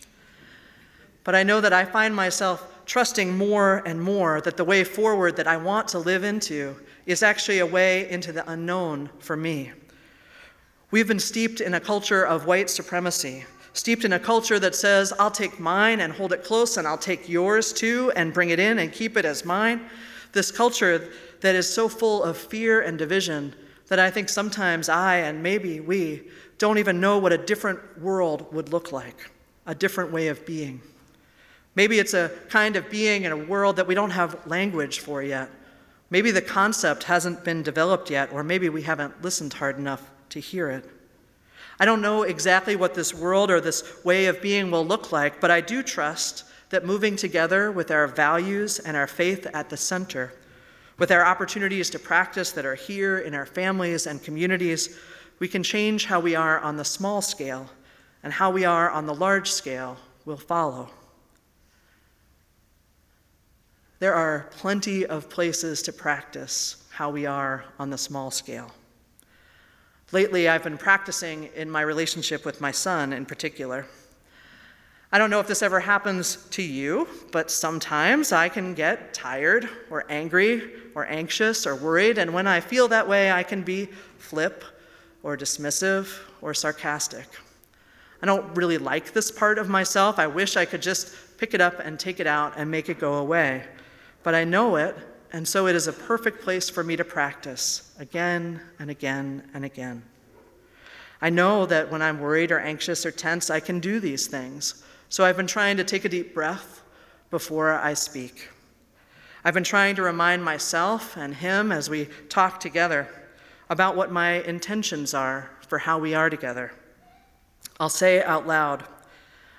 But 1.23 1.37
I 1.37 1.45
know 1.45 1.61
that 1.61 1.73
I 1.73 1.85
find 1.85 2.15
myself 2.15 2.85
trusting 2.87 3.39
more 3.39 3.85
and 3.87 4.03
more 4.03 4.41
that 4.41 4.57
the 4.57 4.65
way 4.65 4.83
forward 4.83 5.37
that 5.37 5.47
I 5.47 5.57
want 5.57 5.87
to 5.89 6.01
live 6.01 6.25
into 6.25 6.75
is 7.05 7.23
actually 7.23 7.61
a 7.61 7.67
way 7.67 8.11
into 8.11 8.33
the 8.33 8.49
unknown 8.51 9.11
for 9.21 9.37
me. 9.37 9.71
We've 10.91 11.07
been 11.07 11.21
steeped 11.21 11.61
in 11.61 11.75
a 11.75 11.81
culture 11.81 12.25
of 12.25 12.47
white 12.47 12.71
supremacy, 12.71 13.45
steeped 13.76 14.04
in 14.06 14.14
a 14.14 14.18
culture 14.18 14.59
that 14.59 14.75
says, 14.75 15.12
I'll 15.18 15.30
take 15.30 15.61
mine 15.61 16.00
and 16.00 16.12
hold 16.12 16.33
it 16.33 16.42
close, 16.42 16.78
and 16.78 16.88
I'll 16.88 16.97
take 16.97 17.28
yours 17.28 17.73
too 17.73 18.11
and 18.16 18.33
bring 18.33 18.50
it 18.50 18.59
in 18.59 18.78
and 18.78 18.90
keep 18.90 19.16
it 19.16 19.25
as 19.25 19.45
mine. 19.45 19.83
This 20.33 20.50
culture 20.50 21.11
that 21.42 21.54
is 21.54 21.73
so 21.73 21.88
full 21.88 22.23
of 22.23 22.37
fear 22.37 22.80
and 22.80 22.99
division 22.99 23.54
that 23.88 23.99
I 23.99 24.11
think 24.11 24.28
sometimes 24.28 24.88
I 24.88 25.16
and 25.16 25.42
maybe 25.42 25.80
we 25.80 26.23
don't 26.59 26.78
even 26.78 27.00
know 27.00 27.18
what 27.18 27.33
a 27.33 27.38
different 27.38 28.00
world 28.00 28.52
would 28.52 28.73
look 28.73 28.92
like, 28.92 29.30
a 29.66 29.75
different 29.75 30.11
way 30.11 30.28
of 30.28 30.45
being. 30.47 30.80
Maybe 31.75 31.99
it's 31.99 32.14
a 32.14 32.30
kind 32.49 32.76
of 32.76 32.90
being 32.90 33.25
in 33.25 33.33
a 33.33 33.37
world 33.37 33.76
that 33.76 33.87
we 33.87 33.95
don't 33.95 34.11
have 34.11 34.47
language 34.47 35.00
for 35.00 35.23
yet. 35.23 35.50
Maybe 36.09 36.30
the 36.30 36.40
concept 36.40 37.02
hasn't 37.04 37.45
been 37.45 37.62
developed 37.62 38.09
yet, 38.09 38.33
or 38.33 38.42
maybe 38.42 38.71
we 38.71 38.83
haven't 38.83 39.23
listened 39.23 39.52
hard 39.52 39.76
enough 39.76 40.11
to 40.30 40.40
hear 40.40 40.71
it. 40.71 40.88
I 41.78 41.85
don't 41.85 42.00
know 42.00 42.23
exactly 42.23 42.75
what 42.75 42.95
this 42.95 43.12
world 43.12 43.50
or 43.50 43.61
this 43.61 44.04
way 44.04 44.26
of 44.26 44.40
being 44.40 44.71
will 44.71 44.87
look 44.87 45.12
like, 45.12 45.40
but 45.40 45.50
I 45.50 45.61
do 45.61 45.83
trust 45.83 46.45
that 46.71 46.87
moving 46.87 47.16
together 47.16 47.71
with 47.71 47.90
our 47.90 48.06
values 48.06 48.78
and 48.78 48.97
our 48.97 49.06
faith 49.06 49.47
at 49.52 49.68
the 49.68 49.76
center, 49.76 50.33
with 50.99 51.11
our 51.11 51.25
opportunities 51.25 51.90
to 51.90 51.99
practice 51.99 52.50
that 52.52 52.64
are 52.64 52.75
here 52.75 53.18
in 53.18 53.35
our 53.35 53.47
families 53.47 54.06
and 54.06 54.23
communities, 54.23 54.99
we 55.38 55.49
can 55.49 55.62
change 55.62 56.06
how 56.06 56.18
we 56.18 56.35
are 56.35 56.59
on 56.61 56.76
the 56.76 56.85
small 56.85 57.21
scale, 57.21 57.68
and 58.23 58.33
how 58.33 58.50
we 58.50 58.64
are 58.64 58.90
on 58.90 59.06
the 59.06 59.14
large 59.14 59.50
scale 59.50 59.99
will 60.25 60.37
follow. 60.38 60.88
There 63.99 64.14
are 64.14 64.49
plenty 64.50 65.06
of 65.06 65.30
places 65.30 65.83
to 65.83 65.92
practice 65.92 66.85
how 66.90 67.11
we 67.11 67.26
are 67.26 67.64
on 67.78 67.90
the 67.90 67.99
small 67.99 68.30
scale. 68.30 68.73
Lately, 70.13 70.49
I've 70.49 70.63
been 70.63 70.79
practicing 70.79 71.51
in 71.55 71.71
my 71.71 71.81
relationship 71.81 72.45
with 72.45 72.61
my 72.61 72.71
son 72.71 73.13
in 73.13 73.27
particular. 73.27 73.87
I 75.13 75.19
don't 75.19 75.31
know 75.31 75.41
if 75.41 75.47
this 75.47 75.63
ever 75.63 75.81
happens 75.81 76.47
to 76.51 76.63
you, 76.63 77.09
but 77.33 77.51
sometimes 77.51 78.33
I 78.33 78.49
can 78.49 78.75
get 78.75 79.15
tired 79.15 79.69
or 79.91 80.05
angry 80.09 80.63
or 80.95 81.07
anxious 81.07 81.67
or 81.67 81.75
worried, 81.75 82.19
and 82.19 82.33
when 82.33 82.47
I 82.47 82.61
feel 82.61 82.89
that 82.89 83.09
way, 83.09 83.33
I 83.33 83.43
can 83.43 83.63
be 83.63 83.87
flip 84.19 84.65
or 85.23 85.37
dismissive 85.37 86.19
or 86.41 86.55
sarcastic. 86.55 87.27
I 88.23 88.27
don't 88.27 88.57
really 88.57 88.79
like 88.79 89.13
this 89.13 89.31
part 89.31 89.59
of 89.59 89.69
myself. 89.69 90.19
I 90.19 90.27
wish 90.27 90.57
I 90.57 90.65
could 90.65 90.83
just 90.83 91.39
pick 91.39 91.53
it 91.55 91.61
up 91.61 91.81
and 91.81 91.99
take 91.99 92.21
it 92.21 92.27
out 92.27 92.55
and 92.57 92.71
make 92.71 92.89
it 92.89 92.99
go 92.99 93.15
away 93.15 93.65
but 94.27 94.35
I 94.35 94.43
know 94.43 94.75
it, 94.75 94.97
and 95.37 95.47
so 95.47 95.66
it 95.66 95.76
is 95.76 95.87
a 95.87 95.93
perfect 95.93 96.40
place 96.40 96.71
for 96.71 96.83
me 96.83 96.97
to 96.97 97.05
practice 97.05 97.95
again 97.99 98.59
and 98.78 98.90
again 98.90 99.47
and 99.52 99.66
again. 99.66 100.02
I 101.21 101.28
know 101.28 101.67
that 101.67 101.93
when 101.93 102.00
I'm 102.00 102.21
worried 102.21 102.50
or 102.50 102.58
anxious 102.58 103.04
or 103.04 103.11
tense, 103.11 103.50
I 103.50 103.61
can 103.61 103.78
do 103.78 104.00
these 104.00 104.28
things. 104.28 104.82
So 105.11 105.26
I've 105.26 105.37
been 105.37 105.47
trying 105.47 105.76
to 105.76 105.84
take 105.84 106.06
a 106.06 106.08
deep 106.08 106.32
breath 106.32 106.80
before 107.30 107.75
I 107.75 107.93
speak. 107.93 108.49
I've 109.45 109.52
been 109.52 109.63
trying 109.63 109.95
to 109.97 110.02
remind 110.02 110.43
myself 110.43 111.19
and 111.19 111.34
him 111.34 111.71
as 111.71 111.91
we 111.91 112.08
talk 112.30 112.58
together 112.58 113.06
about 113.69 113.95
what 113.95 114.11
my 114.11 114.43
intentions 114.45 115.13
are 115.13 115.50
for 115.69 115.76
how 115.76 115.99
we 115.99 116.15
are 116.15 116.30
together. 116.30 116.73
I'll 117.78 117.91
say 117.91 118.23
out 118.23 118.47
loud 118.47 118.84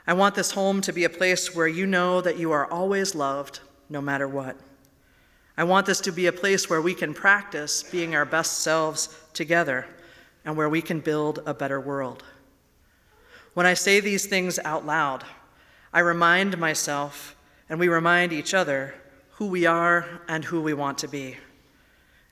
I 0.08 0.13
want 0.13 0.34
this 0.34 0.49
home 0.54 0.82
to 0.82 0.91
be 0.91 1.04
a 1.04 1.10
place 1.10 1.54
where 1.54 1.67
you 1.67 1.86
know 1.86 2.19
that 2.21 2.39
you 2.39 2.52
are 2.52 2.65
always 2.65 3.13
loved 3.13 3.60
no 3.91 4.02
matter 4.02 4.28
what. 4.28 4.58
I 5.60 5.63
want 5.63 5.88
this 5.88 6.02
to 6.02 6.12
be 6.12 6.28
a 6.28 6.32
place 6.32 6.70
where 6.70 6.84
we 6.84 6.93
can 6.93 7.15
practice 7.15 7.82
being 7.82 8.15
our 8.15 8.26
best 8.26 8.60
selves 8.60 9.10
together 9.34 9.88
and 10.46 10.56
where 10.56 10.70
we 10.70 10.84
can 10.84 11.00
build 11.00 11.41
a 11.48 11.54
better 11.54 11.82
world. 11.82 12.24
When 13.56 13.65
I 13.65 13.74
say 13.74 14.00
these 14.00 14.28
things 14.28 14.60
out 14.60 14.86
loud, 14.86 15.24
I 15.91 16.02
remind 16.02 16.60
myself 16.60 17.36
and 17.70 17.80
we 17.80 17.88
remind 17.88 18.34
each 18.34 18.54
other 18.54 18.93
who 19.32 19.48
we 19.48 19.65
are 19.65 20.22
and 20.28 20.46
who 20.46 20.62
we 20.62 20.76
want 20.76 21.00
to 21.00 21.08
be. 21.08 21.38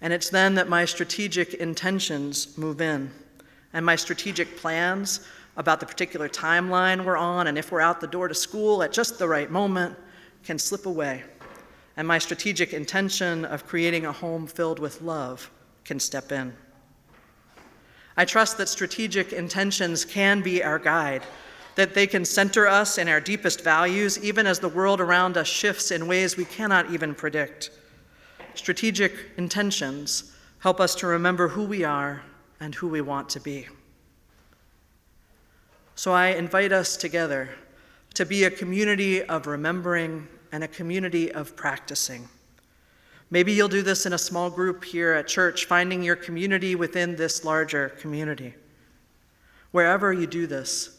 And 0.02 0.14
it's 0.14 0.30
then 0.30 0.54
that 0.56 0.70
my 0.70 0.86
strategic 0.86 1.56
intentions 1.56 2.56
move 2.60 2.80
in 2.80 3.12
and 3.74 3.84
my 3.84 3.96
strategic 3.96 4.56
plans 4.58 5.26
about 5.58 5.80
the 5.80 5.86
particular 5.88 6.30
timeline 6.30 7.04
we're 7.04 7.18
on 7.18 7.48
and 7.48 7.58
if 7.58 7.72
we're 7.72 7.82
out 7.82 8.02
the 8.02 8.08
door 8.08 8.28
to 8.28 8.36
school 8.36 8.84
at 8.84 8.92
just 8.92 9.18
the 9.18 9.28
right 9.28 9.50
moment 9.50 9.98
can 10.44 10.60
slip 10.60 10.86
away 10.86 11.24
and 11.98 12.08
my 12.08 12.18
strategic 12.18 12.74
intention 12.74 13.46
of 13.46 13.66
creating 13.66 14.06
a 14.06 14.12
home 14.12 14.48
filled 14.48 14.80
with 14.80 15.02
love 15.02 15.50
can 15.84 16.00
step 16.00 16.32
in. 16.32 16.54
I 18.18 18.26
trust 18.26 18.58
that 18.58 18.70
strategic 18.70 19.34
intentions 19.34 20.06
can 20.06 20.42
be 20.42 20.64
our 20.64 20.80
guide, 20.80 21.24
that 21.76 21.94
they 21.94 22.08
can 22.08 22.24
center 22.24 22.68
us 22.68 22.98
in 22.98 23.08
our 23.08 23.20
deepest 23.20 23.64
values, 23.64 24.24
even 24.24 24.48
as 24.48 24.60
the 24.60 24.70
world 24.70 25.02
around 25.02 25.38
us 25.38 25.48
shifts 25.48 25.92
in 25.92 26.08
ways 26.08 26.38
we 26.38 26.46
cannot 26.46 26.92
even 26.92 27.14
predict. 27.14 27.72
Strategic 28.54 29.14
intentions 29.38 30.32
help 30.60 30.80
us 30.80 30.96
to 30.96 31.08
remember 31.08 31.50
who 31.50 31.64
we 31.64 31.84
are 31.84 32.24
and 32.60 32.74
who 32.76 32.88
we 32.88 33.02
want 33.02 33.28
to 33.30 33.40
be. 33.40 33.68
So 35.96 36.14
I 36.14 36.28
invite 36.28 36.72
us 36.72 36.98
together 36.98 37.50
to 38.16 38.26
be 38.26 38.46
a 38.46 38.50
community 38.50 39.22
of 39.24 39.46
remembering 39.46 40.28
and 40.56 40.64
a 40.64 40.70
community 40.70 41.30
of 41.34 41.54
practicing. 41.58 42.30
Maybe 43.30 43.52
you'll 43.52 43.68
do 43.68 43.82
this 43.82 44.06
in 44.06 44.14
a 44.14 44.18
small 44.18 44.50
group 44.50 44.86
here 44.86 45.12
at 45.12 45.28
church, 45.28 45.66
finding 45.66 46.02
your 46.02 46.16
community 46.16 46.76
within 46.76 47.18
this 47.18 47.44
larger 47.44 47.90
community. 47.90 48.54
Wherever 49.72 50.14
you 50.14 50.26
do 50.26 50.48
this, 50.48 50.98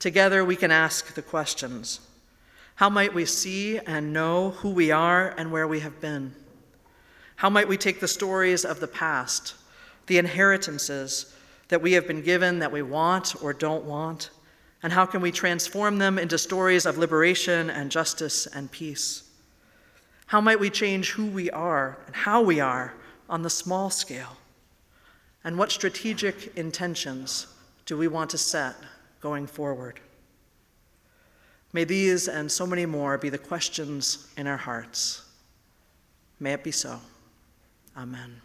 together 0.00 0.44
we 0.44 0.56
can 0.56 0.72
ask 0.72 1.14
the 1.14 1.22
questions 1.22 2.00
How 2.74 2.90
might 2.90 3.14
we 3.14 3.26
see 3.26 3.78
and 3.78 4.12
know 4.12 4.50
who 4.50 4.70
we 4.70 4.90
are 4.90 5.32
and 5.38 5.52
where 5.52 5.68
we 5.68 5.78
have 5.78 6.00
been? 6.00 6.34
How 7.36 7.48
might 7.48 7.68
we 7.68 7.76
take 7.76 8.00
the 8.00 8.08
stories 8.08 8.64
of 8.64 8.80
the 8.80 8.88
past, 8.88 9.54
the 10.08 10.18
inheritances 10.18 11.32
that 11.68 11.80
we 11.80 11.92
have 11.92 12.08
been 12.08 12.22
given 12.22 12.58
that 12.58 12.72
we 12.72 12.82
want 12.82 13.40
or 13.40 13.52
don't 13.52 13.84
want, 13.84 14.30
and 14.86 14.92
how 14.92 15.04
can 15.04 15.20
we 15.20 15.32
transform 15.32 15.98
them 15.98 16.16
into 16.16 16.38
stories 16.38 16.86
of 16.86 16.96
liberation 16.96 17.70
and 17.70 17.90
justice 17.90 18.46
and 18.46 18.70
peace? 18.70 19.24
How 20.26 20.40
might 20.40 20.60
we 20.60 20.70
change 20.70 21.10
who 21.10 21.26
we 21.26 21.50
are 21.50 21.98
and 22.06 22.14
how 22.14 22.40
we 22.40 22.60
are 22.60 22.94
on 23.28 23.42
the 23.42 23.50
small 23.50 23.90
scale? 23.90 24.36
And 25.42 25.58
what 25.58 25.72
strategic 25.72 26.56
intentions 26.56 27.48
do 27.84 27.96
we 27.96 28.06
want 28.06 28.30
to 28.30 28.38
set 28.38 28.76
going 29.20 29.48
forward? 29.48 29.98
May 31.72 31.82
these 31.82 32.28
and 32.28 32.48
so 32.48 32.64
many 32.64 32.86
more 32.86 33.18
be 33.18 33.28
the 33.28 33.38
questions 33.38 34.28
in 34.36 34.46
our 34.46 34.56
hearts. 34.56 35.24
May 36.38 36.52
it 36.52 36.62
be 36.62 36.70
so. 36.70 37.00
Amen. 37.96 38.40